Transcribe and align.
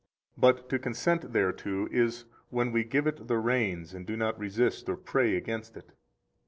But 0.35 0.67
to 0.69 0.79
consent 0.79 1.31
thereto 1.31 1.85
is 1.91 2.25
when 2.49 2.71
we 2.71 2.83
give 2.83 3.05
it 3.05 3.27
the 3.27 3.37
reins 3.37 3.93
and 3.93 4.03
do 4.03 4.17
not 4.17 4.35
resist 4.39 4.89
or 4.89 4.97
pray 4.97 5.35
against 5.35 5.77
it. 5.77 5.91